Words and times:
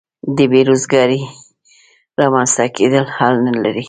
د 0.37 0.39
بې 0.51 0.61
روزګارۍ 0.69 1.21
رامینځته 2.19 2.65
کېدل 2.77 3.05
حل 3.15 3.35
نه 3.47 3.53
لري. 3.63 3.79